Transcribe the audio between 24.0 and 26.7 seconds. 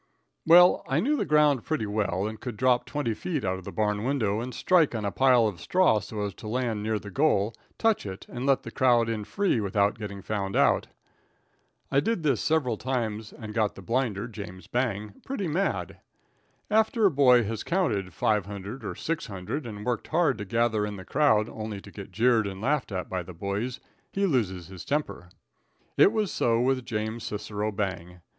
he loses his temper. It was so